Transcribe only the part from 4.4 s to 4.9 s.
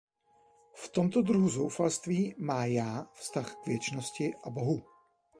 a Bohu.